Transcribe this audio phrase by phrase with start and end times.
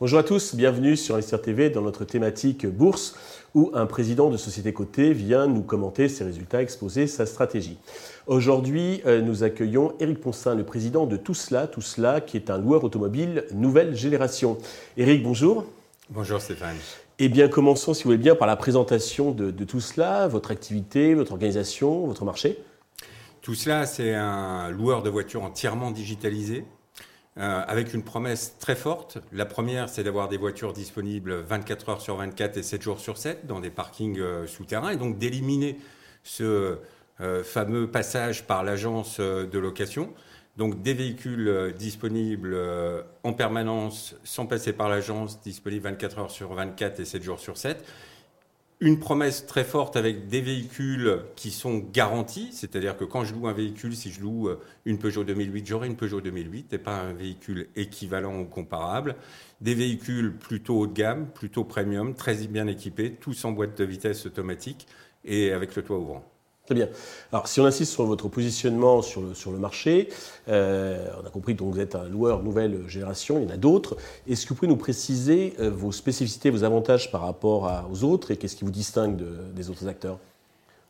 [0.00, 3.14] Bonjour à tous, bienvenue sur Investir TV dans notre thématique bourse
[3.54, 7.76] où un président de société cotée vient nous commenter ses résultats, exposer sa stratégie.
[8.26, 12.48] Aujourd'hui, euh, nous accueillons Éric Poncin, le président de Tout Cela, Tout Cela qui est
[12.48, 14.56] un loueur automobile nouvelle génération.
[14.96, 15.66] Éric, bonjour.
[16.08, 16.76] Bonjour Stéphane.
[17.22, 21.12] Eh bien, commençons, si vous voulez bien, par la présentation de, tout cela, votre activité,
[21.12, 22.56] votre organisation, votre marché.
[23.42, 26.64] Tout cela, c'est un loueur de voitures entièrement digitalisé,
[27.36, 29.18] euh, avec une promesse très forte.
[29.32, 33.18] La première, c'est d'avoir des voitures disponibles 24 heures sur 24 et 7 jours sur
[33.18, 35.76] 7 dans des parkings euh, souterrains, et donc d'éliminer
[36.22, 36.78] ce
[37.20, 40.14] euh, fameux passage par l'agence de location.
[40.56, 42.56] Donc des véhicules disponibles
[43.22, 47.56] en permanence, sans passer par l'agence, disponibles 24 heures sur 24 et 7 jours sur
[47.56, 47.84] 7
[48.82, 53.46] une promesse très forte avec des véhicules qui sont garantis, c'est-à-dire que quand je loue
[53.46, 56.98] un véhicule, si je loue euh, une Peugeot 2008, j'aurai une Peugeot 2008 et pas
[56.98, 59.16] un véhicule équivalent ou comparable.
[59.60, 63.84] Des véhicules plutôt haut de gamme, plutôt premium, très bien équipés, tous en boîte de
[63.84, 64.86] vitesse automatique
[65.26, 66.24] et avec le toit ouvrant.
[66.70, 66.88] Très bien.
[67.32, 70.08] Alors, si on insiste sur votre positionnement sur le, sur le marché,
[70.46, 73.56] euh, on a compris que vous êtes un loueur nouvelle génération, il y en a
[73.56, 73.96] d'autres.
[74.28, 78.30] Est-ce que vous pouvez nous préciser euh, vos spécificités, vos avantages par rapport aux autres
[78.30, 79.20] et qu'est-ce qui vous distingue
[79.52, 80.20] des autres acteurs?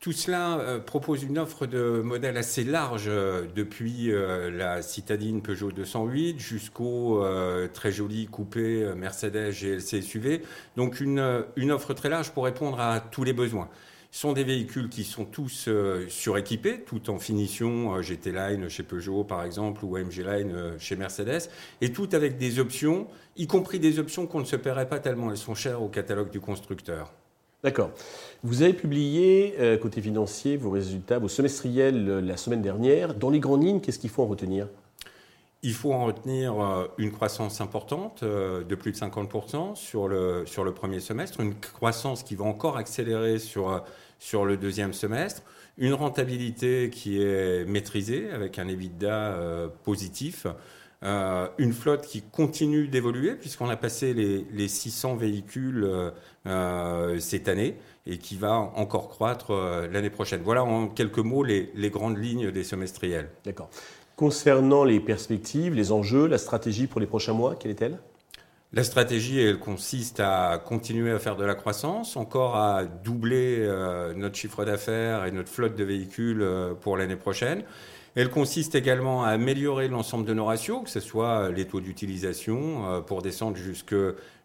[0.00, 3.08] Tout cela euh, propose une offre de modèles assez large
[3.54, 7.22] depuis la citadine Peugeot 208 jusqu'au
[7.72, 10.42] très joli coupé Mercedes GLC SUV.
[10.76, 13.68] Donc une, une offre très large pour répondre à tous les besoins
[14.10, 18.82] sont des véhicules qui sont tous euh, suréquipés, tout en finition euh, GT Line chez
[18.82, 21.50] Peugeot par exemple ou AMG Line euh, chez Mercedes,
[21.80, 23.06] et tout avec des options,
[23.36, 26.30] y compris des options qu'on ne se paierait pas tellement, elles sont chères au catalogue
[26.30, 27.12] du constructeur.
[27.62, 27.90] D'accord.
[28.44, 33.14] Vous avez publié, côté financier, vos résultats, vos semestriels la semaine dernière.
[33.14, 34.68] Dans les grandes lignes, qu'est-ce qu'il faut en retenir?
[35.62, 36.54] Il faut en retenir
[36.98, 42.22] une croissance importante de plus de 50% sur le, sur le premier semestre, une croissance
[42.22, 43.82] qui va encore accélérer sur
[44.18, 45.42] sur le deuxième semestre.
[45.76, 50.46] Une rentabilité qui est maîtrisée avec un EBITDA euh, positif.
[51.04, 55.88] Euh, une flotte qui continue d'évoluer puisqu'on a passé les, 600 véhicules
[56.46, 59.52] euh, cette année et qui va encore croître
[59.92, 60.40] l'année prochaine.
[60.42, 63.30] Voilà en quelques mots les, les grandes lignes des semestriels.
[63.44, 63.70] D'accord.
[64.18, 68.00] Concernant les perspectives, les enjeux, la stratégie pour les prochains mois, quelle est-elle?
[68.72, 74.12] La stratégie, elle consiste à continuer à faire de la croissance, encore à doubler euh,
[74.14, 77.62] notre chiffre d'affaires et notre flotte de véhicules euh, pour l'année prochaine.
[78.16, 82.86] Elle consiste également à améliorer l'ensemble de nos ratios, que ce soit les taux d'utilisation
[82.86, 83.94] euh, pour descendre jusque,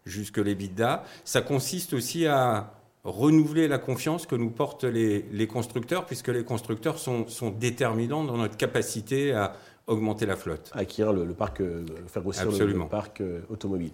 [0.06, 1.02] jusque les bidas.
[1.24, 6.42] Ça consiste aussi à renouveler la confiance que nous portent les, les constructeurs, puisque les
[6.42, 9.54] constructeurs sont, sont déterminants dans notre capacité à
[9.86, 10.70] augmenter la flotte.
[10.72, 13.90] Acquérir le, parc, euh, faire grossir le, parc euh, automobile.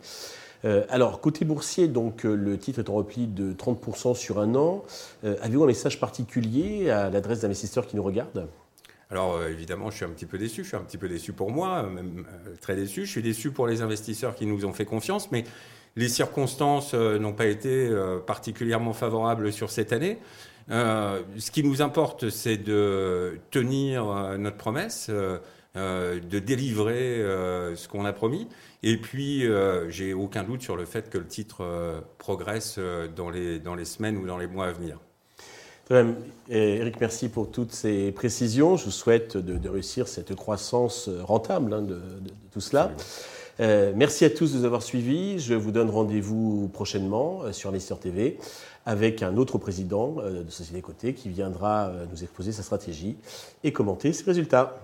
[0.65, 4.85] Euh, alors, côté boursier, donc le titre est en repli de 30% sur un an.
[5.23, 8.47] Avez-vous un message particulier à l'adresse d'investisseurs qui nous regardent?
[9.13, 10.63] Alors évidemment, je suis un petit peu déçu.
[10.63, 12.25] Je suis un petit peu déçu pour moi, même
[12.61, 13.07] très déçu.
[13.07, 15.45] Je suis déçu pour les investisseurs qui nous ont fait confiance, mais
[15.97, 17.91] les circonstances n'ont pas été
[18.27, 20.19] particulièrement favorables sur cette année.
[20.69, 24.05] ce qui nous importe, c'est de tenir
[24.39, 25.11] notre promesse.
[25.77, 28.49] Euh, de délivrer euh, ce qu'on a promis.
[28.83, 32.81] Et puis, euh, j'ai aucun doute sur le fait que le titre progresse
[33.15, 34.99] dans, les, dans les semaines ou dans les mois à venir.
[36.49, 38.77] Eric, merci pour toutes ces précisions.
[38.77, 42.01] Je vous souhaite de, réussir cette croissance rentable hein, de,
[42.51, 42.91] tout cela.
[43.61, 45.39] Merci à tous de nous avoir suivis.
[45.39, 48.39] Je vous donne rendez-vous prochainement sur Investir TV
[48.87, 53.17] avec un autre président de Société Côté qui viendra nous exposer sa stratégie
[53.63, 54.79] et commenter ses résultats.